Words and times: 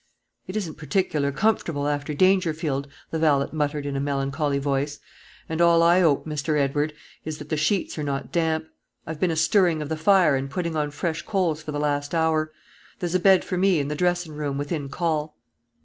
"It 0.47 0.57
isn't 0.57 0.77
particular 0.79 1.31
comfortable, 1.31 1.87
after 1.87 2.15
Dangerfield," 2.15 2.87
the 3.11 3.19
valet 3.19 3.49
muttered 3.51 3.85
in 3.85 3.95
a 3.95 3.99
melancholy 3.99 4.57
voice; 4.57 4.97
"and 5.47 5.61
all 5.61 5.83
I 5.83 6.01
'ope, 6.01 6.25
Mr. 6.25 6.59
Edward, 6.59 6.93
is, 7.23 7.37
that 7.37 7.49
the 7.49 7.55
sheets 7.55 7.99
are 7.99 8.03
not 8.03 8.31
damp. 8.31 8.65
I've 9.05 9.19
been 9.19 9.29
a 9.29 9.35
stirrin' 9.35 9.79
of 9.79 9.89
the 9.89 9.95
fire 9.95 10.35
and 10.35 10.49
puttin' 10.49 10.75
on 10.75 10.89
fresh 10.89 11.21
coals 11.21 11.61
for 11.61 11.71
the 11.71 11.79
last 11.79 12.15
hour. 12.15 12.51
There's 12.97 13.13
a 13.13 13.19
bed 13.19 13.45
for 13.45 13.59
me 13.59 13.77
in 13.79 13.89
the 13.89 13.95
dressin' 13.95 14.33
room, 14.33 14.57
within 14.57 14.89
call." 14.89 15.37